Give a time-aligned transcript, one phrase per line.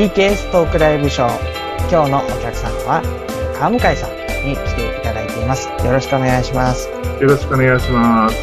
[0.00, 1.30] TKS トークライブショー。
[1.90, 3.02] 今日のお客さんは、
[3.58, 4.10] 川向井さん
[4.48, 5.68] に来ていただいています。
[5.68, 6.88] よろしくお願いします。
[6.88, 8.34] よろしくお願いします。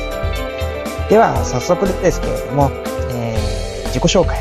[1.09, 2.69] では、早速ですけれども、
[3.09, 4.39] えー、自己紹介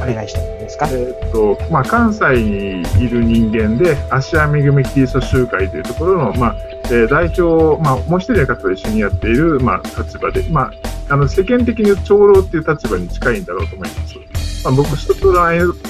[0.00, 0.88] をお願いしてもいいですか？
[0.90, 14.16] えーっと、まあ、関西にいる人間で、芦屋めぐみキリスト集会というところの、まあ、えー代表、まあ、もう一人の方と一緒にやっている、まあ、立場で、まあ、あの、世間的に長老っていう立場に近いんだろうと思います。
[14.64, 15.44] まあ、僕、人との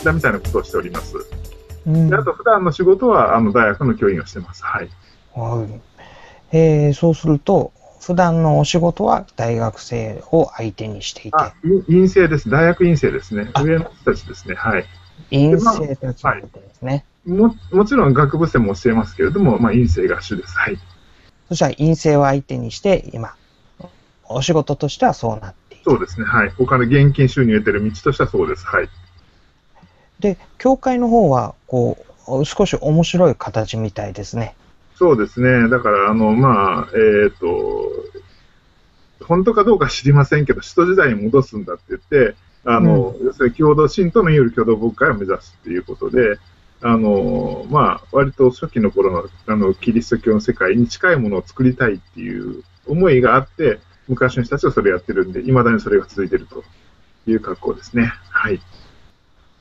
[0.06, 1.16] 間みたいなことをしております。
[1.86, 4.64] うんであと、普段の仕事は、あの、大学の教員をしてます。
[4.64, 4.88] はい。
[5.34, 5.80] はい
[6.52, 11.54] えー、そうすると、普段のお仕事は大学生を相手にしていて、あ、
[11.88, 12.48] い院生です。
[12.48, 13.50] 大学院生ですね。
[13.52, 14.54] あ上の人たちですね。
[14.54, 14.86] はい。
[15.30, 17.04] 陰性たちですね。
[17.26, 20.56] も、もちろん学部生も教えますけれども、まあ、院生が主です。
[20.56, 20.78] はい。
[21.48, 23.34] そしたら陰性を相手にして、今、
[24.28, 25.84] お仕事としてはそうなっている。
[25.84, 26.26] そうですね。
[26.26, 26.52] はい。
[26.58, 28.64] お金、現金収入を得てる道としてはそうです。
[28.66, 28.88] はい。
[30.20, 34.54] で、教会の方は、こう、少し面白い形みたいですね。
[34.96, 35.68] そうですね。
[35.68, 37.90] だから、あの、まあ、えっ、と、
[39.24, 46.38] 本当かどうか知りませんけど、使徒時代に戻すんだって言って、あの、要するに共同、信徒のいる共同牧会を目指すっていうことで、
[46.82, 53.78] あの、まあ、割と初期の頃の、あの、キリスト教の世界に近いものを作りたいっていう思いがあって、
[54.08, 56.64] 昔の人たちはそれをやってるんで、未だにそれが続いてると
[57.26, 58.12] いう格好ですね。
[58.30, 58.60] はい。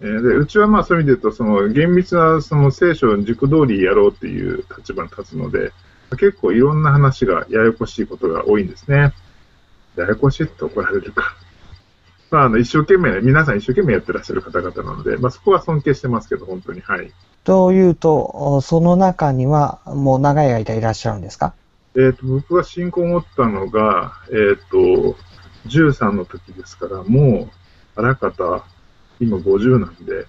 [0.02, 5.72] えーでうちはまあそういう意味で言うと、その厳密なその聖書の軸通りやろうっていう立場に立つので、
[6.12, 9.14] 結構いろんな話がややこしいことが多いんですね。
[9.96, 11.36] ややこしいって怒られるか。
[12.32, 16.82] まあ、あの一生懸命、皆さん一生懸命やってらっしゃる方々なので、まあ、そこは尊敬してますけど、本当に。
[16.82, 17.12] はい。
[17.44, 21.54] というと、その中には、もう長い間いらっしゃるんですか？
[21.96, 25.16] えっ、と、僕が信仰を持ったのが、えっ、と、
[25.68, 27.50] 13の時ですから、も
[27.96, 28.66] う、あらかた、
[29.20, 30.26] 今50なんで、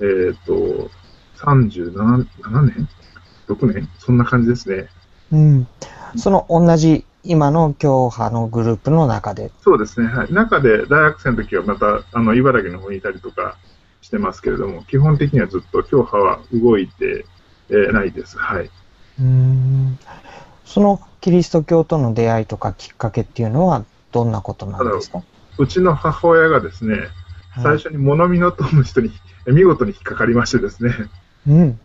[0.00, 0.90] えっ、と、
[1.38, 1.92] 37
[2.42, 2.88] 7年
[3.48, 3.88] ?6 年？
[3.98, 4.88] そんな感じですね。
[5.32, 5.66] うん。
[6.16, 9.50] その同じ今の教派のグループの中で？
[9.62, 10.08] そうですね。
[10.08, 10.32] はい。
[10.32, 13.56] 中で大学生の時はまた、あの、茨城の方にいたりとか
[14.02, 17.24] してますけれども、基本的にはずっと教派は動いて、
[17.70, 18.36] えーないです。
[18.38, 18.70] はい。
[19.20, 19.98] うん。
[20.66, 25.22] そのキリスト教との出会いとかきっかけっていうのはどんなことなんですか？
[25.56, 26.96] うちの母親がですね、
[27.62, 29.10] 最初に物見のとむ人に
[29.46, 30.94] え見事に引っかかりましてですね、
[31.46, 31.80] うん。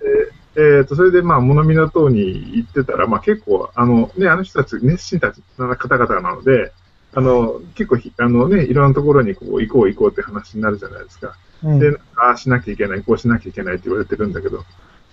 [0.56, 6.72] えー、とそれでまあ物見の塔に行ってたら、まあ、結構あの、ね、あの人たち熱心たちな方々なので、
[7.14, 11.36] あの結構ひあの、ね、いろんなところにこう行こう行こうって話になるじゃないですか。
[11.64, 14.64] うんで、ああしなきゃいけない、こうしなきゃいけないって言われてるんだけど、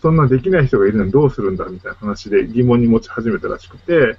[0.00, 4.16] そんなできない人がいるのにどうするんだみたいな話で疑問に持ち始めたらしくて、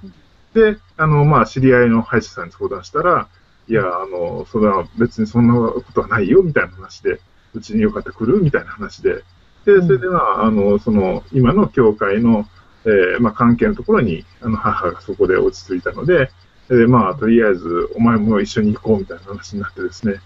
[0.54, 3.28] で、あの、まあ、知り合いの歯医者さんに相談したら、
[3.68, 7.20] いや、あの、それは別にそんなことはないよみたいな話で、
[7.54, 8.42] うちによかったら来る？
[8.42, 9.24] みたいな話で、
[9.64, 12.46] で、それでまあ、あの、その、今の教会の、
[12.84, 16.30] えーまあ、関係のところに、あの、母がそこで落ち着いたので、
[16.68, 20.20] で、まあ、とりあえず、お前も一緒に行こうみたいな話になってですね、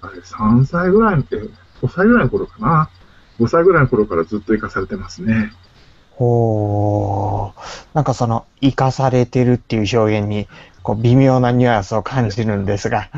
[0.00, 1.36] あれ、3歳ぐらいの、え
[1.80, 2.90] 5歳ぐらいの頃かな
[3.38, 5.52] ？5歳ぐらいの頃からずっと行かされてますね。
[6.12, 7.86] ほー。
[7.94, 10.48] なんかその、生かされてるっていう表現に、
[10.82, 13.08] こう、微妙なニュアンスを感じるんですが。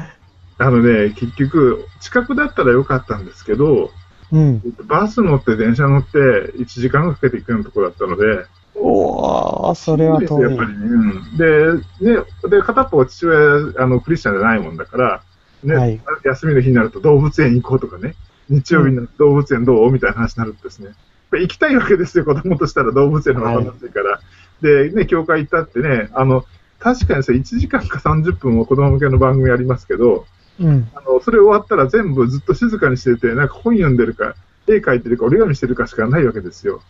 [0.58, 3.90] あのね、結局、近くだったらよかったんですけど、
[4.32, 4.62] うん。
[4.86, 6.18] バス乗って電車乗って
[6.58, 10.64] 1時間かけて行くようなところだったので、おー、それは遠いやっぱ。
[10.64, 10.74] りね。
[10.86, 15.22] うんで、ね、で、片っぽ父親、あの、クリスチャンじゃないもんだから、
[15.64, 18.14] ね、はい休みの日になると動物園行こうとかね、
[18.48, 19.90] 日曜日に動物園どう？
[19.90, 20.92] みたいな話になるとですね、
[21.32, 24.20] 行きたいわけですよ、子供としたら動物園の方が楽しいから。
[24.62, 26.44] で、ね、教会行ったってね、あの、
[26.80, 30.26] 確かにさ、1時間か30分も子供向けの番組ありますけど、
[30.58, 30.88] うん。
[30.94, 34.34] あの、それ終わったら全部ずっと静かにしてて、なんか本読んでるか、
[34.66, 36.82] 絵描いてるか、折り紙してるかしかないわけですよ。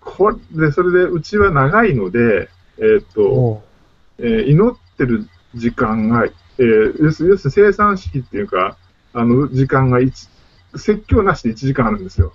[0.00, 0.36] これ
[0.66, 2.48] で、それで、うちは長いので、
[2.78, 3.62] えーっと、お
[4.18, 8.76] えー祈ってる時間が、えー要す要するに生産式っていうか、
[9.14, 10.28] あの、時間が一
[10.76, 12.32] 説教なしで1時間あるんですよ。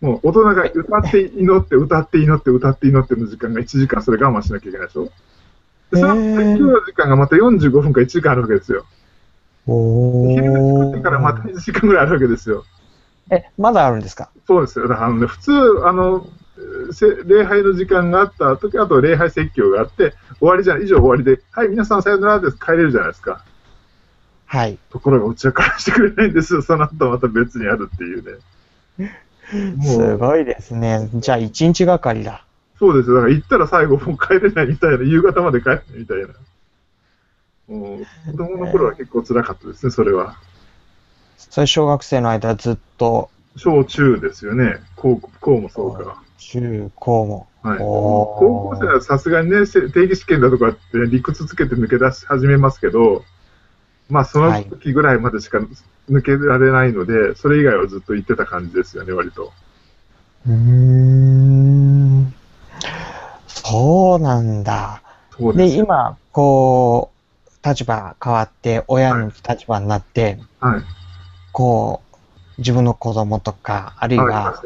[0.00, 5.10] もう大人が歌って祈って、歌って祈って、歌って祈っての時間が1時間、それ我慢しなきゃいけないでしょ？
[5.94, 8.84] でその説教の時間がまた45分か1時間あるわけですよ。
[9.66, 11.54] お昼飯食ってからまたー。
[11.54, 12.64] 1時間ぐらいあるわけですよ。
[13.30, 14.28] え、まだあるんですか？
[14.46, 14.88] そうですよ。
[14.88, 15.52] だからあのね、普通、
[15.86, 16.26] あの、
[16.92, 23.42] せ礼拝の時間があった時、あと礼拝説教があって、終わりじゃん、以上終わりで、はい、皆さんさよならです、帰れるじゃないですか。
[24.46, 24.78] はい。
[24.90, 26.62] ところが、うちは返してくれないんですよ。
[26.62, 28.38] その後また別にあるっていうね。
[29.76, 31.08] もすう、ごいですね。
[31.14, 32.43] じゃあ、一日がかりだ。
[32.78, 33.16] そうですよ。
[33.16, 36.28] だから行ったら最後もう帰れないみたいな、夕方まで帰れないみたいな。
[37.68, 40.36] もう、子供の頃は結構辛かったですね、それは。
[41.36, 44.78] それ小学生の間ずっと小中ですよね。
[44.96, 46.22] 高高もそうか。
[46.38, 47.46] 中高も。
[47.62, 47.78] はい。
[47.78, 53.24] 高校生はさすがにね、せ定義試験だとかって理屈つけて抜け出し始めますけど、
[54.10, 55.58] まあその時ぐらいまでしか
[56.10, 59.52] 抜けられないので、それ以外はずっと言ってた感じですよね、割と。
[60.46, 61.43] うーん。
[63.64, 65.02] そうなんだ。
[65.54, 65.68] で。
[65.68, 67.10] 今、こ
[67.64, 70.82] う、立場変わって、親の立場になって、はい。
[71.50, 72.16] こう、
[72.58, 74.62] 自分の子供とか、あるいは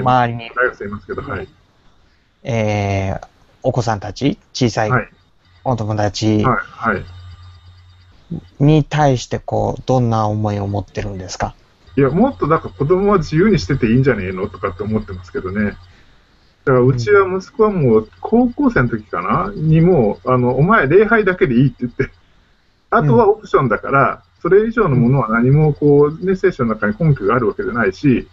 [0.00, 0.50] 周りに。
[2.44, 3.26] えー、
[3.62, 5.08] お子さんたち、小さいはい、
[5.64, 6.44] お友達。
[8.60, 11.54] に対して、こう、どんな思いを持ってるんですか？
[11.96, 15.76] いや、もっとなんか子供は自由にしてていいんじゃねえのとかって思ってますけどね。
[16.68, 19.50] だからうちは息子はもう高校生の時かな？
[19.54, 22.10] にもう、あの、お前礼拝だけでいいって言って、
[22.90, 28.28] あとはオプションだから、それ以上のものは何もこう、ね、聖書の中に根拠があるわけじゃないし、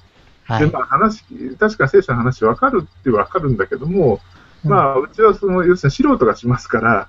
[0.50, 0.70] で、はい。
[0.70, 1.24] まあ話、
[1.58, 4.20] 確か聖書の話分かるって分かるんだけども、
[4.66, 7.08] うんまあ、うちはその、要するに素人がしますから、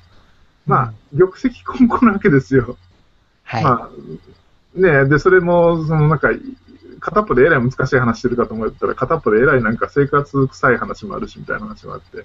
[0.64, 2.76] まあ、玉石混交なわけですよ。
[3.43, 3.64] はい。
[3.64, 3.90] ま
[4.76, 6.28] あ、ねで、それも、そのなんか、
[7.01, 12.25] 片っぽでえらい難しい話してるかと思ったら、片っぽでえらいなんか生活臭い話もあるしみたいな話もあって、で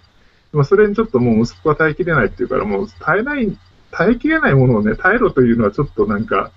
[0.53, 3.57] もそれにちょっともう息子は耐えきれないっていうから、もう耐えない、
[3.91, 6.51] 耐えきれないものをね、耐えろというのはちょっとなんか、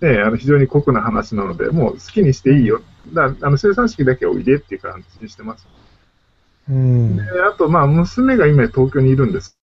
[0.00, 2.82] ねあの非常に酷な話なので、もう好きにしていいよ。
[3.12, 5.66] だあの生産式だけおいでっていう感じにしてます。
[6.68, 7.16] うん。
[7.16, 9.58] であと、まあ、娘が今東京にいるんです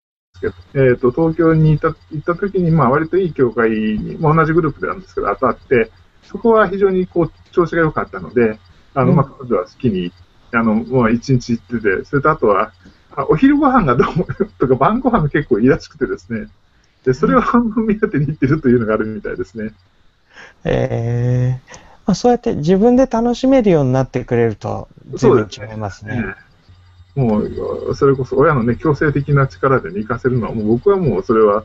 [0.40, 5.90] けど、えっ、と、東京にいた、行った時に、まあ、割といい教会に、まあ、同じグループでなんですけど、当たって、
[6.30, 8.58] そこは非常にこう、調子が良かったので、
[8.94, 9.16] あの、うん。
[9.16, 10.12] まあ、彼女は好きに、
[10.52, 12.72] あの、まあ、一日行ってて、それとあとは、
[13.16, 14.26] あお昼ご飯がどうも、
[14.58, 16.48] とか晩ご飯が結構いいらしくてですね、
[17.04, 19.72] で、それを半分目当てに行ってるというのがあるみたいですね。
[20.64, 21.78] えー。
[22.06, 26.24] まあ、そうやって自分で楽しめるようになってくれると、随分違いますね。
[27.16, 27.20] ええ。
[27.20, 31.64] もう、それこそ親のね、強制的な力で、ね、行かせるのは、もう僕はもうそれは、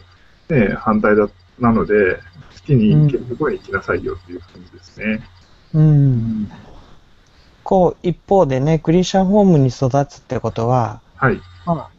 [0.50, 1.30] ね、反対だ、
[1.60, 2.22] なので、好
[2.66, 5.22] きに行けるところに行きなさいよっていう感じですね。
[5.74, 6.52] うん。
[7.64, 11.42] こう、一方でね、クリスチャンホームに育つってことは、はい。
[11.66, 11.90] まあ、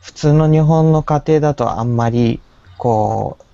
[0.00, 2.40] 普通の日本の家庭だとあんまり、
[2.78, 3.44] こう、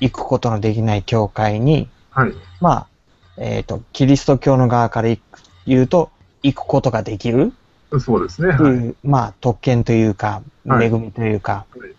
[0.00, 2.32] 行くことのできない教会に、はい。
[2.60, 2.86] まあ、
[3.36, 5.14] えっ、と、キリスト教の側から
[5.66, 6.10] 言うと、
[6.42, 7.52] 行くことができる
[8.00, 8.52] そうですね。
[8.52, 8.94] はい。
[9.02, 11.97] まあ、特権というか、はい恵みというか、はい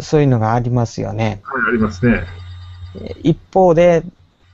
[0.00, 1.40] そういうのがありますよね。
[1.44, 2.24] はい、ありますね。
[3.00, 4.02] え一方で、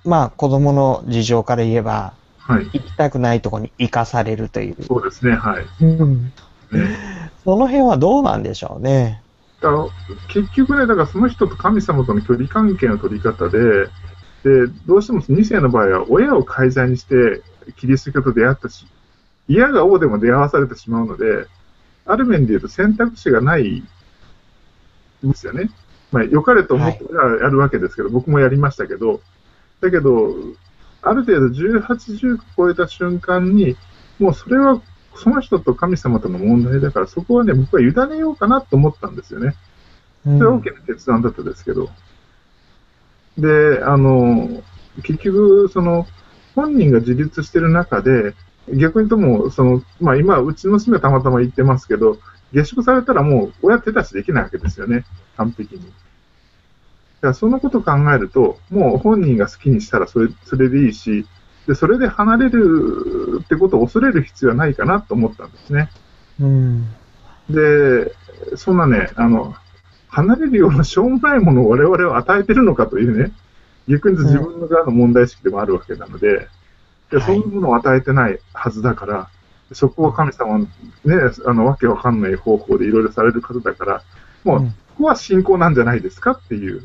[0.04, 2.64] まあ、子供の事情から言えば、はい。
[2.72, 4.76] 行きたくないところに行かされるという。
[4.82, 5.34] そうですね。
[5.34, 5.84] はい。
[5.84, 6.32] うん
[6.72, 9.22] ね、その辺はどうなんでしょうね。
[9.60, 9.86] だから
[10.28, 13.86] 結局ね、だからその人と神様との距離関係の取り方で、
[14.44, 17.42] で、どうしても2世の場合は親を介在にして
[17.76, 18.86] キリスト教と出会ったし、
[19.48, 21.46] 嫌が王でも出会わされてしまうので、
[22.06, 23.82] ある面で言うと選択肢がない
[25.26, 25.70] んですよね。
[26.12, 29.20] まあ、良かれと思ってやるわけですけど、僕もやりましたけど、
[29.80, 30.34] だけど、
[31.02, 33.76] ある程度18、19超えた瞬間に、
[34.18, 34.80] もうそれは
[35.18, 39.54] その人と神様との問題だから、そこはね、僕は委ねようかなと思ったんですよね。
[40.26, 41.90] うんそれは大きな決断だったですけど。
[43.36, 44.62] で、あの、
[45.02, 46.06] 結局、その、
[46.54, 48.34] 本人が自立してる中で、
[48.74, 52.18] 逆にとも、その、まあ今、うちの娘はたまたま言ってますけど、
[52.52, 55.04] 下宿されたらもう親手出しできないわけですよね。
[55.36, 55.82] 完璧に。
[55.82, 61.26] だからそのことを考えると、もう本人が好きにしたらそれそれでいいし、
[61.66, 65.90] で、それで離れるってことを恐れる必要はないかなと思ったんですね。
[66.40, 66.88] うん。
[67.50, 68.14] で、
[68.56, 69.54] そんなね、あの、
[70.08, 73.32] 離れるようなしょうもないものを我々は与えてるのかというね、
[73.86, 76.48] 逆に自分の側の問題意識でもあるわけなので、
[77.10, 79.28] ではいそういうものを与えてないはずだから、
[79.72, 80.70] そこは神様のね、
[81.46, 84.02] あの、わけわかんない方法でいろいろされる方だから、
[84.44, 86.84] もう、うんここは信仰なんじゃないですかっていう、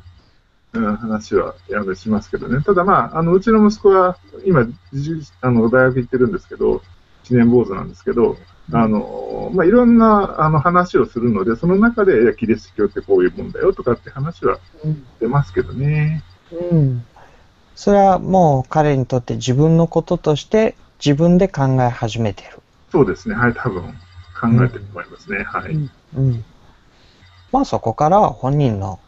[0.73, 2.63] うん、話はあのしますけどね。
[2.63, 6.83] ただまあ、あの、うちの息子は今、じあの、大学行ってるんですけど、
[7.23, 8.37] 一年坊主なんですけど、
[8.71, 14.59] あの、まあ、いろんな、あの、話をするので、その中で、いや、キリスト教ってこういうもんだよとかって話は
[15.19, 16.23] 出ますけどね。
[16.71, 17.03] うん。
[17.75, 22.62] それはもう彼にとって自分のこととして自分で考え始めてる。
[22.93, 23.33] そうですね。
[23.33, 23.81] はい、多分、
[24.39, 25.43] 考えてると思いますね。
[25.43, 25.71] はい。
[26.15, 26.45] うん。
[27.51, 28.99] まあそこからは本人の、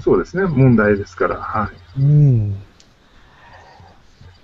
[0.00, 0.46] そうですね。
[0.46, 2.00] 問題ですから、はい。
[2.00, 2.56] うん。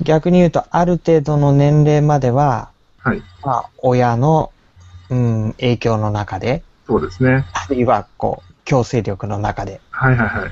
[0.02, 2.68] 逆に言うと、ある程度の年齢までは、
[2.98, 3.22] はい。
[3.42, 4.52] まあ親の、
[5.08, 7.46] うん、影響の中で、そうですね。
[7.54, 10.50] あるいはこう、強制力の中で、はいはいはい。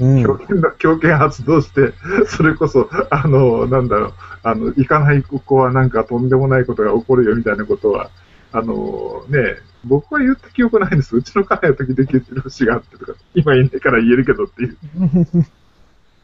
[0.00, 0.22] うん。
[0.22, 1.92] 強権だ、強権発動して、
[2.26, 8.10] それこそ、あの、なんだろう、あの、行かない子はなんかとんでもないことが起こるよみたいなことは、
[8.52, 11.16] あの、ね、僕は言った記憶ないんです。
[11.16, 14.76] うちの家内の時で言ってる節があってとか、今いないから言えるけどっていう。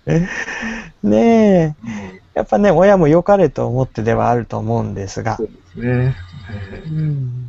[1.03, 2.19] ねえ。
[2.35, 6.17] やっぱね、親も良かれと思ってではあると思うんですがそ、うですね。
[6.51, 7.45] えーうん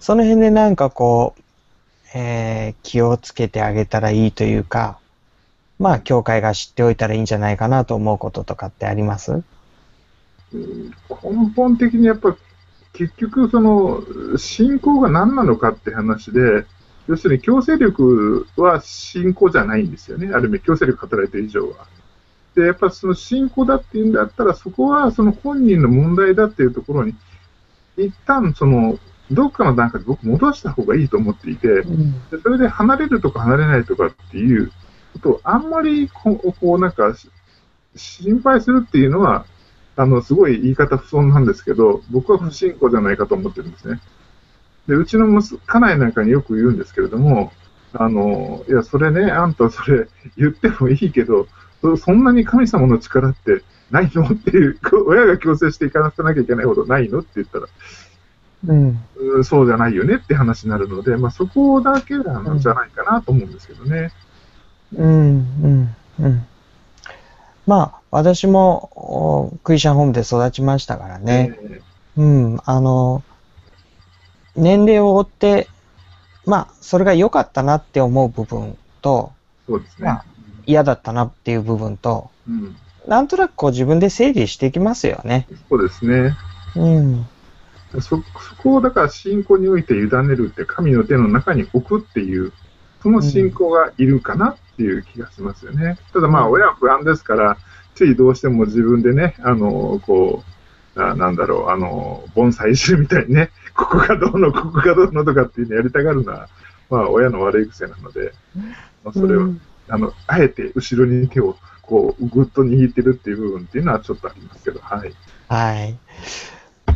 [0.00, 1.42] その辺でなんかこう、
[2.14, 4.98] えー気をつけてあげたらいいというか、
[5.78, 9.32] まあ、教会が知っておいたらいいんじゃないかなと思うこととかってあります？
[9.32, 9.44] うん
[10.52, 12.36] 根本的にやっぱ、
[12.92, 14.02] 結局、その、
[14.36, 16.64] 信仰が何なのかって話で、
[17.06, 20.30] 要するに強制力は信仰じゃないんですよね。
[20.34, 21.86] ある意味、強制力働いてる以上は。
[22.54, 27.14] で、やっぱその信仰だっていうんだったら、そこはその本人の問題だっていうところに、
[27.96, 28.98] 一旦その、
[29.30, 31.84] どっかの段階で僕戻した方がいいと思っていて、で
[32.42, 34.72] それで離れるとか離れないとかっていう
[35.12, 37.30] ことをあんまりこう、こうなんか、し
[37.96, 39.44] 心配するっていうのは、
[39.98, 44.00] あの、すごい言い方不損なんですけど、僕は不信仰じゃないかと思ってるんですね。
[44.86, 47.52] で、うちの息子家内なんかによく言うんですけれども、
[47.92, 51.48] あの、いや、それね、あんたそれ言ってもいいけど、
[51.82, 57.66] そそんなに神様の力ってないのっていう、親が強制していかせなきゃいけないほどないのって言ったら、
[58.68, 59.04] うん。
[59.16, 64.12] うんそうじゃないよねって話になるので、まあ、そこだけなんじゃないかなと思うんですけどね。
[64.96, 66.46] うん、うん、うん。
[67.68, 71.56] まあ、私も、おクリスチャンホームで育ちましたからね。
[71.62, 71.80] え
[72.16, 73.22] うん、あの、
[74.56, 75.68] 年齢を追って、
[76.46, 80.08] まあ、それが良かったなって思う部分と、ーそうですね。
[80.08, 80.24] まあ
[80.68, 85.46] 嫌だったなっていう部分と、うん、なんとなくこう自分で整理していきますよね。
[85.70, 86.36] そうですね。
[86.76, 87.26] うん。
[87.92, 88.22] そそ
[88.62, 92.52] こをだから信仰において委ねるって神の手の中に置くっていう、
[93.02, 95.98] その信仰がいるかなっていう気がしますよね。
[96.12, 97.58] ただまあ親は不安ですから、
[97.94, 100.44] ついどうしても自分でね、あの、こ
[100.96, 106.48] う、あなんだろう、あの、盆栽集みたいにね、 ここがどうの、ここがどうのとかっていうのやりたがるのは、
[106.88, 108.32] まあ親の悪い癖なので、
[109.04, 111.56] まあ、それを、うんあの、あえて後ろに手を
[111.88, 115.14] こう、ぐっと握ってるっていう部分っていうのはちょっとありますけど、はい。
[115.48, 115.98] はい。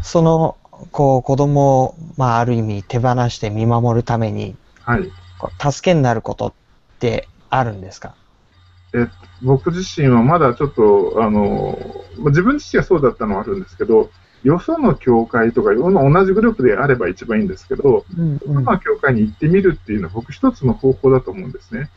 [0.02, 0.56] その、
[0.90, 5.10] こう、子供を、まあ、ある意味手放して見守るために、はい。
[5.58, 6.52] 助けになることっ
[6.98, 8.14] てあるんですか？
[8.94, 9.08] え
[9.42, 11.78] 僕自身はまだちょっと、あの、
[12.18, 14.10] まあ自分自身がそうだったのはあるんですけど、
[14.42, 21.90] よその教会とか、同じグループであれば一番いいんですけど、うんよその教会に行ってみるっていうのは僕一つの方法だと思うんですね。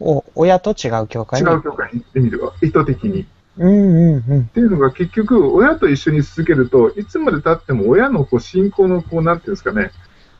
[0.00, 3.26] お、親と違う教会違にう教会に行ってみるわ、意図的に。
[3.58, 4.40] うんうんうん。
[4.42, 9.90] っていうのが結局、親と一緒に続けると、いつまで経っても親のこう信仰のこう、なんていうんですかね、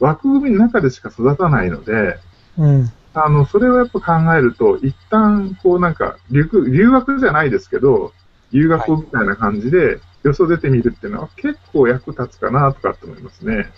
[0.00, 2.18] 枠組みの中でしか育たないので、
[2.58, 2.92] うん。
[3.24, 8.12] あの、それをやっぱ考えると、一旦、こうなんか留学、留学じゃないですけど、
[8.52, 13.70] 留学みたいな感じで、よそ出てみるっていうのは結構役立つかなとかって思いますね。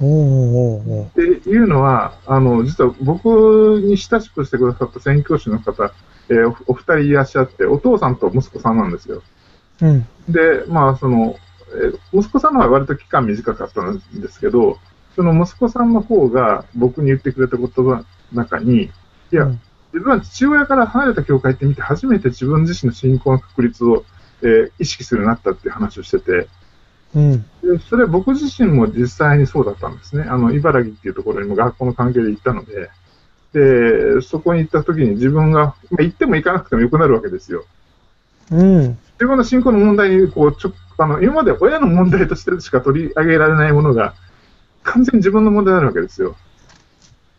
[0.00, 1.10] おーおーおーっ
[1.40, 5.92] ていうのは、あの、実は僕に親しくしてくださった宣教師の方、
[6.28, 9.22] えーおお二人いらっしゃって、お父さんと息子さんなんですよ。
[9.80, 10.06] うん。
[10.28, 11.36] で、まあ、その、
[11.74, 14.78] えー息子さんの方は割と期間短かったんですけど、
[15.14, 18.90] その息子さんの方が僕に言ってくれた言葉の中に、い
[19.30, 19.60] や、うん
[19.94, 24.04] 自分は父親から離れた教会行ってみて、初めて自分自身の信仰の確率を、
[24.42, 26.48] えー意識するようになったっていう話をしてて、
[27.14, 27.42] うん。
[27.62, 30.24] でそれは僕自身も実際にそうだったんですね。
[30.24, 32.90] あの、茨城っていうところにも学校の関係で行ったので、
[33.52, 37.64] で、そこに行った時に自分が、まあ、行っても行かなくてもよくなるわけですよ。
[38.50, 38.98] うん。
[39.12, 44.14] 自分の信仰の問題に、こう、ちょ、あの、今まで親の問題としてしか取り上げられないものが、
[44.82, 46.34] 完全に自分の問題になるわけですよ。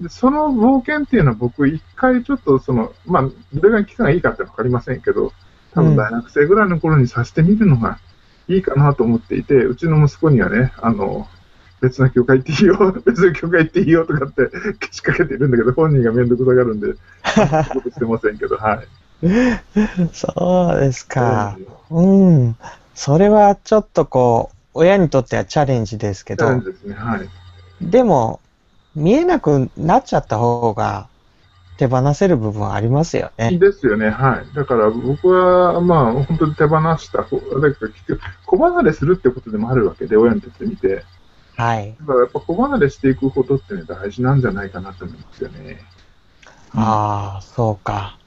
[0.02, 5.32] で、その冒険っていうのは僕、一回ちょっとその、まあ、どれが期間がいいかってわかりませんけど、
[5.74, 8.00] 多分大学生ぐらいの頃にさせてみるのが
[8.48, 11.28] いいかなと思っていて、うちの息子にはね、あの、
[11.82, 14.50] 別の教会行っていいよ、 別の教会行っていいよとかって
[14.80, 18.88] けしかけてるんだけど、本人がめんどくさがるんで、ことしてませんけど、はい。
[20.14, 21.58] そうですか。
[21.60, 22.56] えうん。
[22.94, 27.30] それはちょっとこう、親にとってはチャレンジですけえチャレンど、ジですね、はい。
[27.82, 28.40] でも、
[28.96, 31.08] 見えなくなっちゃった方が
[31.78, 33.58] 手放せる部分ありますよね。
[33.58, 34.56] ですよね、はい。
[34.56, 41.04] だから僕は、まあ、本当に手放した方、だから結局、子離れするってことでもあるわけで、親にとってみて。
[41.58, 41.96] はい。
[42.00, 45.82] だからやっぱ子離れしていくことってね、大事なんじゃないかなと思いますよね。
[46.74, 48.18] ああ、そうか。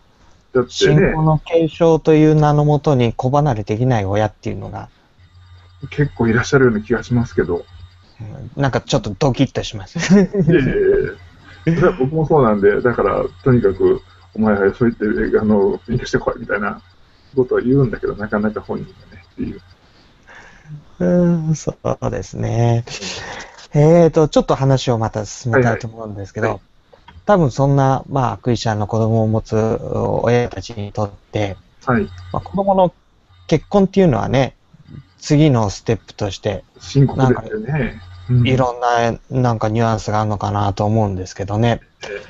[0.53, 4.89] だってね信仰、の継承という名のもとに子離れできない親っていうのが、
[5.91, 7.65] 結構いらっしゃるような気がしますけど。
[8.21, 9.99] うんなんかちょっとドキッとします。
[9.99, 14.01] いえいえいえそれは僕もそうなんで、だから、とにかく、
[14.35, 16.81] お前はそう言って、あの、勉強してこいみたいな
[17.37, 19.61] ことを言うんだけど、なかなか本人がね、っていう。
[21.01, 22.85] うん、そうですね。
[23.75, 26.63] えーと、ちょっと話をまた進めたいと思うんですけど、はいはい
[27.29, 29.55] 多分そんな、まあ、クリスチャンの子供を持つ
[30.23, 32.05] 親たちにとって、はい。
[32.33, 32.95] まあ、子供の
[33.49, 34.57] 結婚っていうのはね、
[35.19, 38.01] 次のステップとして、深刻ですよね。
[38.31, 41.81] うんいろんな、なんかニュアンスがあるのかなと思うんですけどね。
[42.05, 42.23] え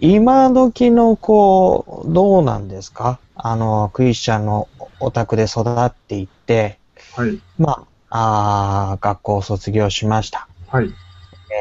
[0.00, 3.20] 今時の子、どうなんですか？
[3.36, 4.68] あの、クリスチャンの
[5.00, 6.78] お宅で育っていって、
[7.14, 7.40] はい。
[7.58, 10.48] まあ、あー学校を卒業しました。
[10.68, 10.92] はい。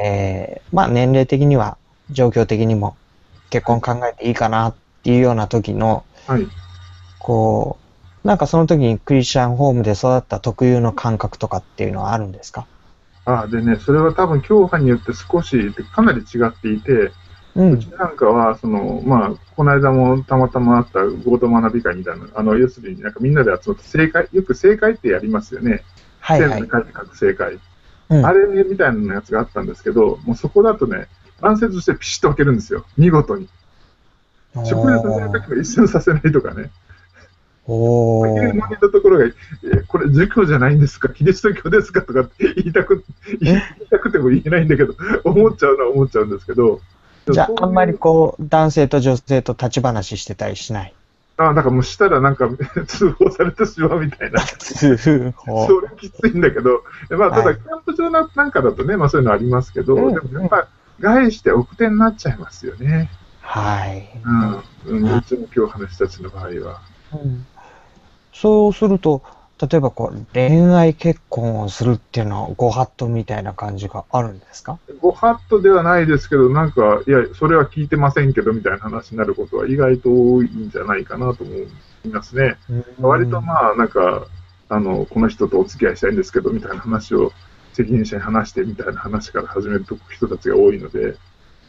[0.04, 1.78] えーまあ年齢的には、
[2.10, 2.98] 状況的にも
[3.52, 6.48] 結婚考えていいかなっていうような時の、はい。
[7.20, 7.78] こ
[8.24, 12.66] う、なんかその時にクリスチャンホームで育った特有の感覚とかっていうのはあるんですか？
[13.26, 17.12] あでね、それは多分、教派によって少し、かなり違っていて、
[17.56, 17.88] ううち。
[17.92, 25.84] なんかは、その、まあ、この間もたまたまあった合同学び会みたいな、あの、要するになんかみんなで集まって正解、よく正解ってやりますよね。
[26.20, 26.64] はいはい線。
[26.64, 27.54] で書いて書く正解。
[27.54, 31.08] うんあれみたいなやつがあったんですけど、もうそこだとね、
[31.42, 32.86] 男性としてピシッと分けるんですよ。
[32.98, 33.48] 見事に。
[34.66, 36.70] 食事させるときも一緒にさせないとかね。
[37.66, 41.10] お分けるーのにところが、えーこれ儒教じゃないんですか？
[41.10, 42.02] キリスト教ですか？
[42.02, 43.04] とかって言いたく、
[43.40, 44.94] 言いたくても言えないんだけど、
[45.24, 46.82] 思っちゃうのは思っちゃうんですけど。
[47.30, 50.94] じゃあ、あんまりこう、男性と女性と立ち話してたりしない？
[51.38, 52.48] あだからもうしたらなんか
[52.86, 54.40] 通報されてしまうみたいな。
[54.42, 56.84] 通報 それきついんだけど、
[57.18, 57.56] まあ、ただ、はい。
[57.56, 60.14] キャンプ場ななんかだとね、まあそういうのありますけど、うん。
[60.14, 60.68] でもやっぱ、
[61.02, 63.10] 外して奥手になっちゃいますよね。
[63.42, 64.10] はい。
[64.26, 65.04] うん。
[65.06, 66.82] うん、うちの今日話したちの場合は。
[67.14, 67.46] うん
[68.34, 69.22] そうすると、
[69.62, 74.80] 例えばこう、恋愛結婚をするっていうのはご法度みたいな感じがあるんですか？
[75.00, 82.56] ご法度ではないですけど、なんか、いや、それは聞いてませんけど、みたいな話になることは意外と多いんじゃないかなと思いますね。
[83.00, 84.26] 割とまあ、なんか、
[84.70, 87.32] あの、この人とお付き合いしたいんですけど、みたいな話を
[87.74, 91.16] 責任者に話してみたいな話から始める人たちが多いので、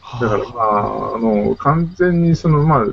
[0.01, 2.85] あ、だからまあ、あの、完全にその、まあ、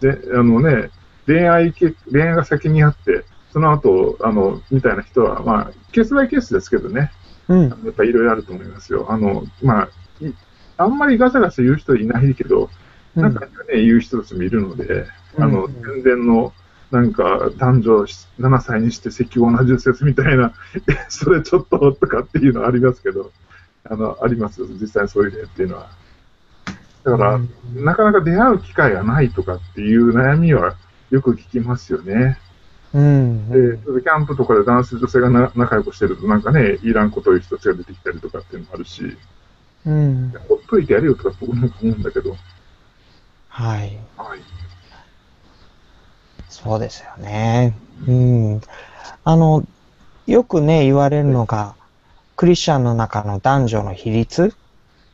[0.00, 0.90] で、あのね、
[1.26, 7.12] 恋愛け、恋愛が先にあって、その後、あの、みたいな人は、まあ、ケースバイケースですけどね、
[7.48, 7.68] うん。
[7.68, 9.06] やっぱいろいろあると思いますよ。
[9.10, 10.32] あの、まあ、い
[10.78, 12.70] あんまりガサガサ言う人いないけど、
[13.14, 13.48] なんかね、
[13.82, 15.06] 言う人たちもいるので、
[15.38, 16.52] あの、うん全然の、
[16.90, 17.96] なんか、男女
[18.38, 20.52] 7歳にして赤黄な重説みたいな、
[21.08, 23.32] それちょっととかっていうのはありますけど、
[23.84, 25.90] あの、ありますよ、実際にそういう例っていうのは。
[27.04, 27.50] だから、うん
[27.84, 30.76] なかなか出会う機会がないとかっていう悩みは
[31.12, 32.38] よく聞きますよね。
[32.94, 33.50] うん。
[33.50, 39.02] で、キャンプとかで男性、女性がな仲良くしてると、なんかね、いらんことを言う人たちが出てきたりとかっていうのもあるし、
[39.84, 40.32] うん。
[40.48, 42.34] ほっといてやるよとか僕なんか思うんだけど、
[43.48, 43.98] はい。
[44.16, 44.40] はい。
[46.48, 47.76] そうですよね。
[48.08, 48.60] うん。
[49.24, 49.66] あの、
[50.26, 51.74] よくね、言われるのが、
[52.36, 54.54] クリスチャンの中の男女の比率、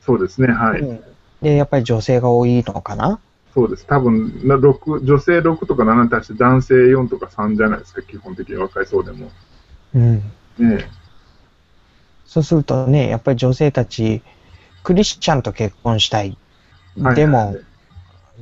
[0.00, 0.80] そうですね、はい。
[0.80, 1.00] うん
[1.40, 3.20] で、やっぱり女性が多いのかな？
[3.54, 3.86] そうです。
[3.86, 9.30] 多分な6、女性6とか7に対して男性4とか3じゃないですか、基本的に若いそうでも。
[9.94, 10.16] うん。
[10.58, 10.88] ね
[12.26, 14.22] そうするとね、やっぱり女性たち、
[14.82, 16.36] クリスチャンと結婚したい。
[17.00, 17.56] はいでも、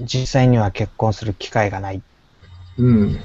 [0.01, 2.03] 実際には結婚する機会がない。
[2.79, 3.19] うん。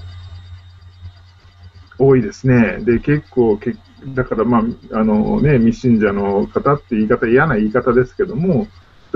[1.97, 2.77] 多いですね。
[2.79, 3.75] で、結構、け
[4.15, 8.67] だからまあ、あのね、未信者の方って言い方、嫌な言い方ですけども、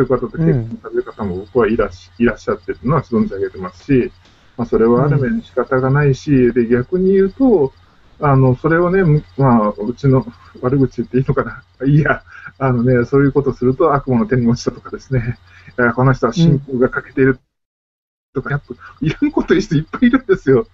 [0.02, 4.12] いう方と結婚される方も僕はいらっしいらっしゃってるのは存じ上げてますし、
[4.58, 7.74] まあ、それはある面仕方がないし、で、逆に言うと、
[8.20, 10.26] あの、それをね、むまあ、うちの
[10.62, 11.64] 悪口言っていいのかな。
[11.86, 12.24] いや、
[12.58, 15.38] あのね、そういうことすると悪魔の手に落ちたとかですね、
[15.96, 17.40] この人は信仰が欠けている
[18.34, 20.68] とか、やっぱ、いらんこと言う人いっぱいいるんですよ。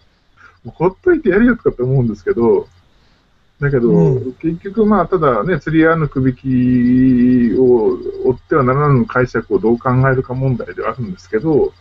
[0.64, 2.68] もうほっといてやるよとかって思うんですけど、
[3.62, 11.72] だけど、うん結局、まあ、ただね、釣り合わぬくびきを追ってはならぬ解釈をどう考えるか問題ではあるんですけど、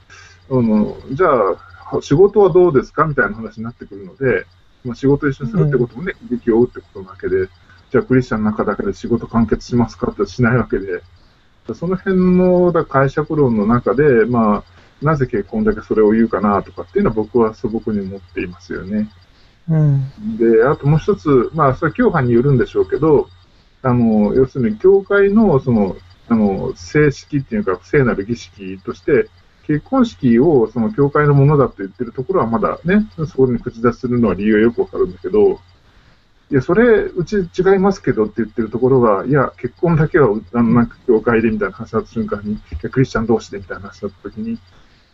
[0.51, 4.47] あのじゃあ、仕事はどうですかみたいな話になってくるので、
[4.85, 7.49] まあ、仕事を一緒にするってこともね、くびきを追うってことなわけで、
[7.91, 11.03] じゃあ、クリスチャンの中だけで仕事完結しますかってしないわけで、
[11.75, 19.09] その辺のだ解釈論の中で、まあ、なぜ結婚だけそれを言うかなとかっていうのは僕は素朴に思っていますよね。
[19.71, 20.37] うん。
[20.37, 23.29] で、あともう一つ、まあ、それは教派によるんでしょうけど、
[23.83, 25.97] あの、要するに教会の、その、
[26.29, 29.29] あの、正式っていうか、聖なる儀式として、
[29.67, 35.61] 結婚式をその教会のものだと言ってるところはまだね、そこに口出しするのは理由はよくわかるんだけど、
[36.51, 44.59] いや、それ、うち違いますけどって言ってるところが、いや、結婚だけは、あの、なんか教会でみたいな話になった瞬間に、いやクリスチャン同士でみたいな話になった時に、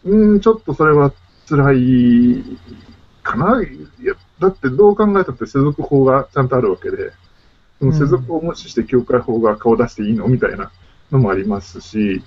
[0.05, 1.13] うん、ちょっとそれは
[1.47, 2.45] 辛い
[3.23, 3.63] かな。
[3.63, 3.67] い
[4.03, 7.13] や、だってどう考えたって世俗法がちゃんとあるわけで、
[7.79, 10.71] その世俗を無視して教会法が顔出していいのみたいな
[11.11, 12.23] のもありますし、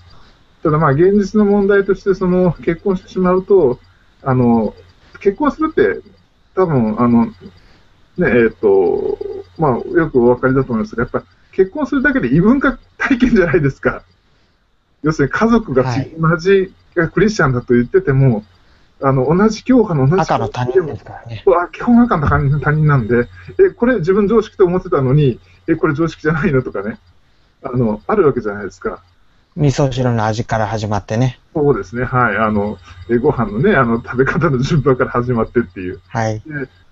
[0.63, 3.79] ただまあ現実の問題としてその結婚してしまうと、
[4.23, 4.73] あの、
[5.19, 6.01] 結婚するって
[6.55, 7.33] 多分あの、ね、
[8.17, 9.17] えっ、と、
[9.57, 14.03] まあよくお分かりだと思いますが、やっぱ結婚するだけで異文化体験じゃないですか。
[15.03, 16.73] 要するに家族がち、はい同じ
[17.13, 18.43] クリスチャンだと言ってても、
[19.01, 21.43] あの、同じ教派の同じ赤の他人ですからね。
[21.47, 22.27] あ基本赤の
[22.59, 23.27] 他人なんで、
[23.59, 26.99] え、これ自分常識と思ってたのに、え、これ常識じゃないのとかね、
[27.63, 29.01] あの、あるわけじゃないですか。
[29.55, 31.39] 味噌汁の味から始まってね。
[31.53, 32.37] そうですね、はい。
[32.37, 32.77] あの、
[33.09, 35.99] えご飯のね、あの、食べ方の順番から始まってっていう。
[36.07, 36.41] はい。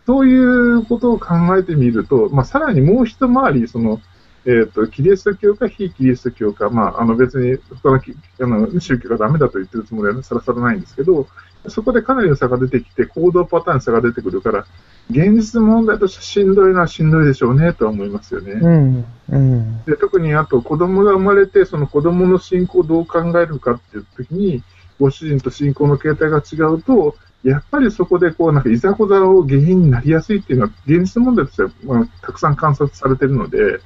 [0.06, 4.02] そういうことを考えてみると、まあ、さらにもう一回り、その、
[4.46, 11.28] えっ、と、キリスト教か非キリスト教か、まあ、あの別に他のきあの宗教がダメだと言ってるつもりはさらさらないんですけど、
[11.68, 14.66] そこでかなりの差が出てきて、行動パターンに差が出てくるから、
[15.10, 18.52] 現実問題としてしんどいのはしんどいでしょうねとは思いますよね。
[18.54, 19.06] うん。
[19.30, 19.84] うん。
[19.86, 24.64] で特にあと子供が生まれて、その子供の信仰をどう考えるかっていう時に、
[25.00, 33.80] ご主人と信仰の形態が違うと、やっぱりそこでこうなんかいざこざを原因になりやすいっていうのは、現実問題としては、まあ、たくさん観察されてるので、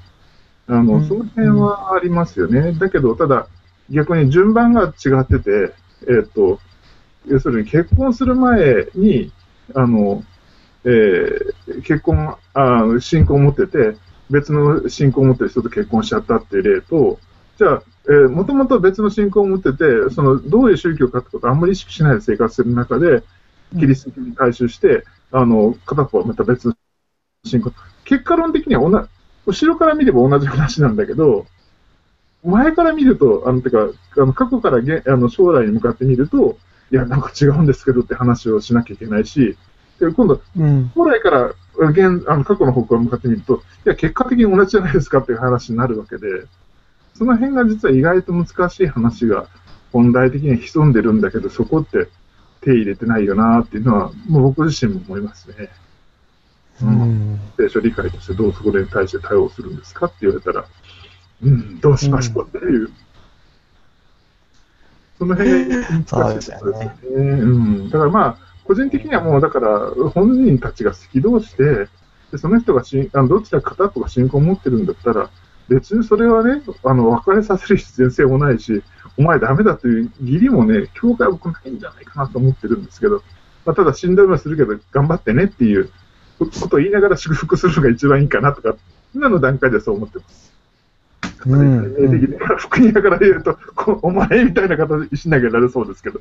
[0.67, 2.71] あの、うんその辺はありますよね。
[2.73, 3.47] だけど、ただ、
[3.89, 5.73] 逆に順番が違ってて、
[6.07, 6.59] えっ、と、
[7.27, 9.31] 要するに結婚する前に、
[9.75, 10.23] あの、
[10.83, 11.51] えー
[11.83, 13.95] 結婚、あ信仰を持ってて、
[14.29, 17.19] 別の信仰を持ってる人と結婚しちゃったっていう例と、
[17.57, 23.23] じゃあ、えー、もともと別の信仰を持ってて、その、どういう宗教かってことをあんまり意識しないで生活する中で、
[23.79, 26.73] キリスト教に改宗して、あの、片方はまた別の
[27.45, 27.71] 信仰。
[28.05, 29.07] 結果論的には同じ、
[29.45, 31.45] 後ろから見れば同じ話なんだけど、
[32.43, 36.57] 前から見ると、あの、てか、あの過去からげあの将来に向かって見ると、
[36.91, 39.57] いや、なんか違うんですけどって話をしなきゃいけないし、
[39.99, 40.91] で今度、うん。
[40.95, 46.27] 将来から現あの過去の方向に向かってみると、いや、結果的に同じじゃないですかっていう話になるわけで、
[47.13, 49.47] その辺が実は意外と難しい話が
[49.91, 52.07] 本来的には潜んでるんだけど、そこって
[52.61, 55.69] 手入れてないよなっていうのは、もう僕自身も思いますね。
[56.81, 57.39] ううんん。
[57.57, 60.65] 聖書理解としてどうそこに対して対応するんですかって言われたら、
[61.43, 62.89] うん、どうしましょうっていう。
[65.21, 66.95] その辺が難しいところですよね。
[67.13, 67.89] うん。
[67.91, 71.87] だからまあ、個人的にはもう、だから、本人たちが好き同士で、
[72.31, 75.29] でその人がしあのどちらか片っぽが信仰を持ってるんだったら、
[75.69, 78.81] 別にそれはね、あの別れさせる必然性もないし、
[79.15, 83.21] お前ダメだという義理もね、教会は僕ないんじゃないかなと思ってるんですけど、
[83.63, 85.91] まあ、ただしんどいはするけど、頑張ってねっていう
[86.39, 88.75] ことを言いながら祝福するのが一番いいかなとか、
[89.13, 90.50] 今の段階ではそう思ってます。
[91.45, 96.19] うん例的に福音やから言うと、こお前みたいな形しなきゃなれそうですけど。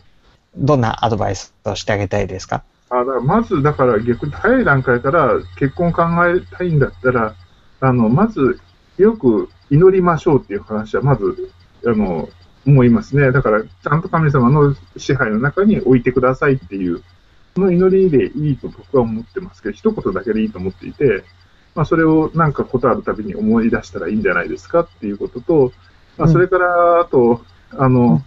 [0.57, 2.63] どんなアドバイスをしてあげたいですか？
[2.91, 7.35] あだからまず、だから逆に早い段階から結婚を考えたいんだったら、
[7.81, 8.59] あの、まず、
[8.99, 11.51] よく祈りましょうっていう話は、まず、
[11.87, 12.29] あの、
[12.67, 13.31] 思いますね。
[13.33, 17.03] だから、ちゃんと神様の支配の中に置いてくださいっていう、
[17.55, 21.25] その祈りでいいと僕は思ってますけど、一言だけでいいと思っていて、
[21.75, 25.73] まあ、それをなんかことあるたびに思い出したらいいんじゃないですかっていうことと、
[26.17, 28.23] まあ、それから、あと、あの、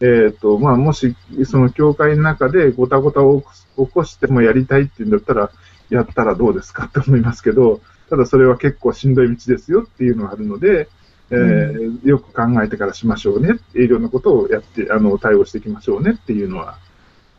[0.00, 3.42] えっ、と、まあ、もし、その教会の中でごたごたを
[3.76, 5.50] 起こしてもやりたいっていうんだったら、
[5.90, 10.88] やったらどうですかって思いますけど、ただそれは結構しんどい道ですよっていうのがあるので、
[11.30, 16.76] えーよく考えてからしましょうね、いろんなことをやって、あの、対応していきましょうねっていうのは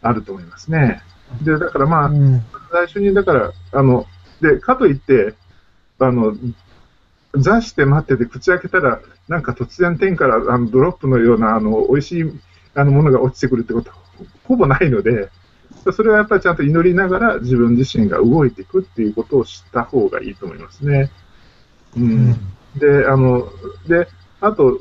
[0.01, 1.03] あると思いますね。
[1.43, 2.41] で、だからまあ、うん。
[2.71, 4.05] 最初に、だから、あの、
[4.41, 5.33] で、かといって、
[5.99, 6.35] あの、
[7.37, 12.23] 座して待ってて口開けたら、なんか突然天からあのドロップのような、あの、美味しい
[12.75, 13.97] あのものが落ちてくるってことは
[14.43, 15.29] ほぼないので、
[15.93, 21.11] それはやっぱりちゃんと祈りながら自分自身が動いていくっていうことを知った方がいいと思いますね。
[21.97, 22.33] うん。
[22.75, 23.49] で、あの、
[23.87, 24.07] で、
[24.41, 24.79] あと、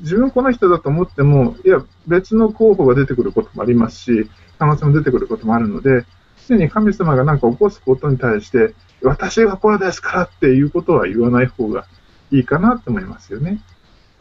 [0.00, 6.04] 自分この人だと思っても、いや、別の候補が出てくることもありますし、可能性も出てくることもあるので、
[6.48, 11.86] 常に神様が何か起こすことに対して、私がこれですからっていうことは言わない方が
[12.30, 13.60] いいかなと思いますよね。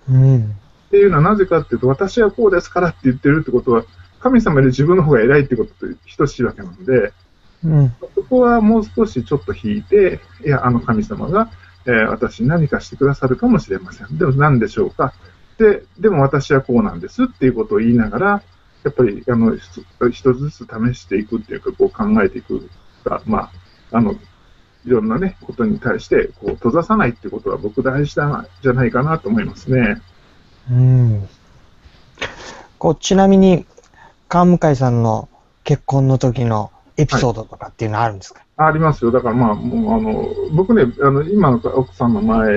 [0.09, 0.55] うん。
[0.87, 3.83] っていうのはなぜかっていうと、私はこうですからって言ってるってことは、
[4.19, 7.13] 神様より自分の方が偉いってことと等しいわけなので、
[7.63, 7.93] うん。
[8.15, 11.51] そこはもう少しちょっと引いて、いや、あの神様が、
[11.85, 14.17] えー私に何かしてくださるかもしれません。
[14.17, 15.13] でも何でしょうか。
[15.57, 18.43] で、でも私はこうなんですっていうことを言いながら、
[18.83, 22.69] やっぱり、あの、一一つずつ試していくっていうか、こう考えていく
[23.03, 23.51] が、ま
[23.91, 30.01] あ、あの、いろんなね、ことに対して、こう、閉ざさないっていうことは僕大事なんじゃないかなと思いますね。
[30.71, 31.29] うん。
[32.77, 33.65] こう、ちなみに、
[34.29, 35.27] 川向さんの
[35.63, 39.11] 結婚の時のエピソードとかっていうのはあるんですか、ありますよ。
[39.11, 42.47] だからまあ、もうあの、僕ね、あの、今の奥さんの前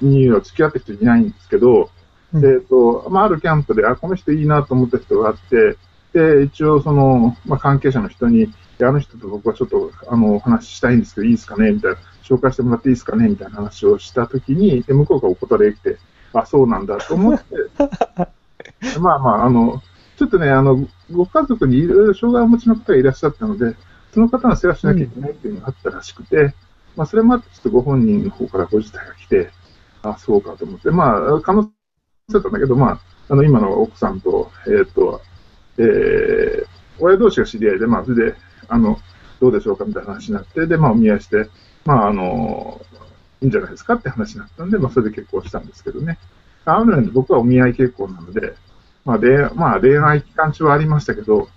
[0.00, 1.88] には付き合ってる人いないんですけど、うん
[2.34, 5.76] えっ、と、まあ、あるキャンプで、あ、この人いいなと思った人があって、
[6.12, 15.98] で、一応その、まあ、関係者の人に、あの人と僕はちょっと、あの、お話ししたいんですけど、いいですかねみたいな、紹介してもらっていいですかねみたいな話をしたときに、で、向こうがお断りが来て、
[16.32, 17.44] あ、そうなんだと思って、
[18.98, 19.82] まあまあ、あの、
[20.16, 23.76] ちょっとね、あの、ご家族にいろいろ障害をお持ちの方がいらっしゃったので、
[24.12, 26.54] その方の世話しなきゃいけないっていうのがあったらしくて、
[26.96, 29.50] まあ、それもあって、ちょっとご本人の方からご自体が来て、
[30.02, 31.70] あ、そうかと思って、まあ、可能
[32.28, 35.20] 性だったんだけど、まあ、あの、今の奥さんと、えっ、と、
[35.78, 36.66] えー、
[36.98, 38.34] 親同士が知り合いで、まあ、それで、
[38.68, 38.98] あの、
[39.40, 41.48] どうでしょうかみたいな話になって、で、まあ、お見合いして、
[41.84, 42.80] まあ、あの、
[43.40, 46.18] いいんじゃないですかって話になったんで、まあ、それで結婚したんですけどね。
[46.64, 48.54] ある面で僕はお見合い結婚なので、
[49.04, 51.48] まあ、恋まあ、恋愛期間中はありましたけど、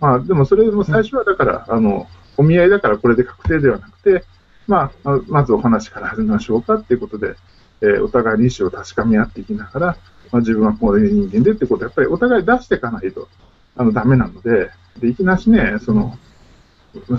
[0.00, 4.24] まあ、でもそれも最初はだから、あの、お見合いだからこれで確定ではなくて、
[4.66, 7.36] まあ、まずお話から始めましょうかっていうことで、
[7.80, 9.86] えーお互いに意思を確かめ合っていきながら、
[10.32, 13.28] まあ、自分はこういう人間でってことやっぱりお互い出していかないと、
[13.76, 16.18] あの、ダメなので、で、いきなしね、その、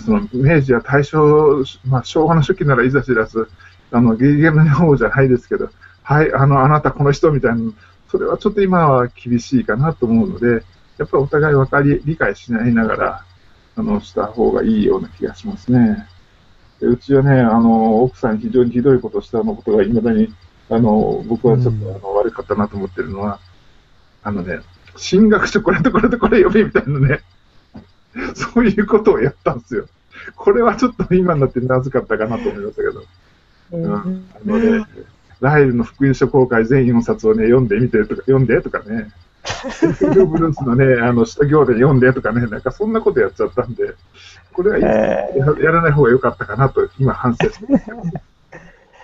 [0.04, 3.50] その、明治や大正、まあ、昭和の初期ならいざ知らず、
[3.92, 5.70] あの、ゲーゲームの方じゃないですけど、
[6.04, 7.72] はい、あの、あなたこの人みたいな、
[8.10, 10.64] それはちょっと今は厳しいかなと思うので、
[10.98, 13.26] やっぱりお互い分かり、理解し合いながら、
[13.76, 16.08] あの、した方がいいような気がしますね。
[16.80, 20.34] でうちはね、あの、奥さん非常にひどいことしたのことが未だに、
[20.70, 23.40] あの、僕はちょっと、うんあの悪かったなと思ってるのは、
[24.24, 24.60] あのね、
[24.98, 27.22] 進学書これとこれとこれ読めみたいなね、
[28.36, 29.88] そういうことをやったんですよ。
[30.36, 33.04] これはちょっと今になってまずかったかなと思いましたけど。
[33.72, 34.04] うんあ
[34.46, 34.86] のね、
[35.42, 39.12] ライルの福音書公開全4冊をね、読んでみてとか、読んでとかね、
[40.02, 43.94] ブルースのね、あの、使徒行伝読んでとかね、なんかそんなことやっちゃったんで、
[44.52, 47.86] これはやらない方が良かったかなと、今反省してます。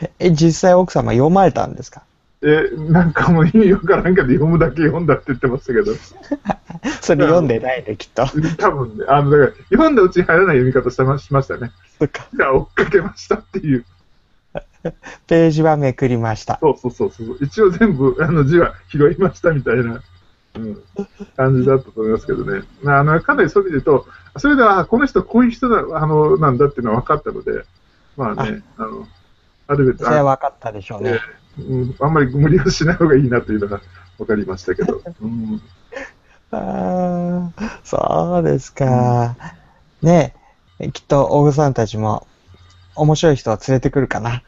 [0.06, 2.04] ー え、実際奥様読まれたんですか？
[2.44, 5.94] え、なんかもう意味わからんけど、読むだけ読んだって言ってましたけど、
[7.02, 8.26] それ読んでないで、きっと。
[8.58, 11.72] 多分ね、あの、だから、読んだうちに入らない読み方してましましたね。
[11.98, 12.28] そっか。
[12.36, 13.86] じゃあ、追っかけましたっていう。
[15.28, 16.60] ページはめくりました。
[16.62, 17.38] そうそうそうそう。
[17.42, 20.02] 一応全部、あの字は拾いましたみたいな、
[20.56, 20.78] うん、
[21.36, 22.62] 感じだったと思いますけどね。
[22.84, 27.64] まあ、あの、かなりそういう意味で言うと、それでは、あこの人こういう人だ、あの、なんだっていうのは分かったので、
[28.18, 29.08] まあね、あの、
[29.68, 31.20] ある別それは分かったでしょうね。
[31.58, 33.82] うん、あんまり無理をしない方がいいなというのが
[34.18, 35.02] 分かりましたけど。
[35.22, 35.62] うん、
[36.52, 39.36] ああ、そうですか。
[40.02, 40.36] ね
[40.80, 42.28] え、きっと、大具さんたちも、
[42.96, 44.44] 面白い人を連れてくるかな。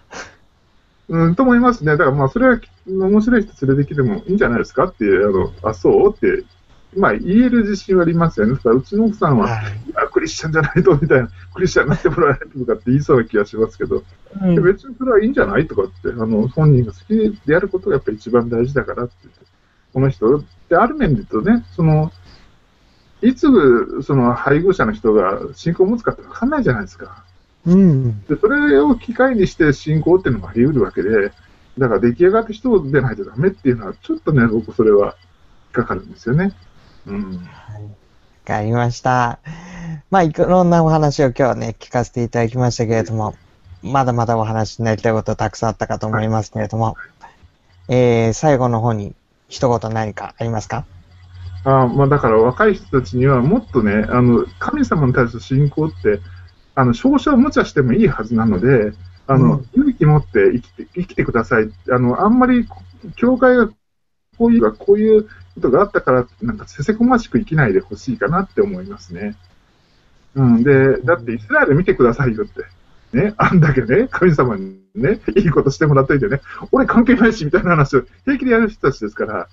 [1.09, 1.93] うん、と思いますね。
[1.93, 6.13] だからまあ、それは面白い人連れてきてもいいんじゃないですかっていう、あの、あ、そう？
[6.13, 6.43] って、
[6.95, 8.53] まあ、言える自信はありますよね。
[8.53, 9.73] だからうちの奥さんは、はい
[10.11, 14.03] クリスチャンじゃないと、みたいな、クリスチャンになってもらえないとかって言いそうな気がしますけど、
[14.41, 19.45] うんで別にそれはいいんじゃないとかって、あの、本人が好きでやることがやっぱり一番大事だからって言って、
[19.93, 22.11] この人、で、ある面で言うとね、その、
[23.21, 27.23] いつ、その配偶者の人が信仰を持つかって分かんないじゃないですか。
[27.65, 28.21] うん。
[28.25, 31.31] で、それを機会にして信仰っていうのもあり得るわけで、
[31.77, 35.15] だから出来上がった人でないとダメっていうのは、ちょっとね、僕それは引っ
[35.73, 36.53] かかるんですよね。
[37.07, 37.35] うん。
[37.35, 37.41] わ
[38.45, 39.39] かりました。
[40.09, 43.35] まあ、いろんなお話を今日はね、聞かせていただきましたけれども、
[43.81, 46.95] まだまだお話になりたいことたくさんあったかと思いますけれども、
[47.89, 49.15] えー、最後の方に
[49.47, 50.85] 一言何かありますか？
[51.63, 56.19] あまあ、だから若い人たちにはもっとね、あの、神様に対する信仰って、
[56.75, 58.93] あの、少々無茶してもいいはずなので、
[59.27, 61.69] あの、うん勇気持って生きて、生きてください。
[61.91, 62.67] あの、あんまり、
[63.15, 63.67] 教会が
[64.37, 69.35] こういう、こういうことがあったから、なんかせせこましく生きないでほしいかなって思いますね。
[70.35, 70.63] うん。
[70.63, 72.63] で、だってイスラエル見てくださいよって。
[73.13, 76.41] ね、 あんだけね、神様にね、いいことしてもらっといてね、
[76.71, 79.47] 俺関係ないし、みたいな話を平気でやる人たちですから、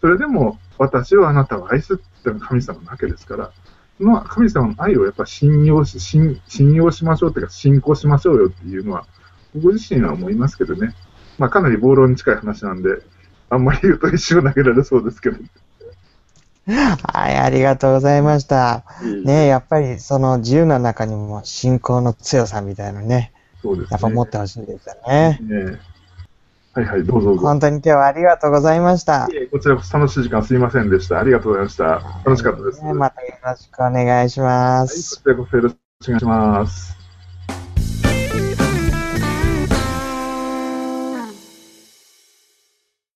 [0.00, 3.50] それでも、私をあなたを愛すってのは神様なわけですから、
[3.98, 9.06] その神様の愛をやっぱ信用し、信信用しましょうというか、信仰しましょうよっていうのは、
[9.54, 10.94] 僕自身は思いますけどね。
[11.38, 13.02] まあ、かなり暴論に近い話なんで、
[13.48, 15.38] あんまり言うと石を投げられそうですけど。
[16.68, 18.84] はい、ありがとうございました。
[19.24, 23.32] ねえやっぱりその自由な中にも信仰の強さみたいなのね、
[23.62, 23.88] そうですね。
[23.92, 25.38] やっぱ持ってほしいですよね。
[25.42, 25.78] ね
[26.74, 27.36] はいはい、どうぞ。
[27.36, 29.28] 本当に今日はありがとうございました。
[29.50, 31.20] こちらこそ楽しい時間すいませんでした。
[31.20, 31.84] ありがとうございました。
[32.24, 32.84] 楽しかったです。
[32.84, 35.16] ねまたよろしくお願いしまはい、こす。
[35.16, 35.78] ちらこそよろしく
[36.08, 37.05] お願いします。